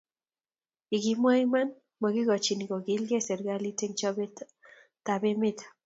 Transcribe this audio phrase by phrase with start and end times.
[0.91, 1.69] Ye kimwa iman,
[2.01, 4.35] makchini kokilgei serkalit eng chobet
[5.13, 5.59] ab emet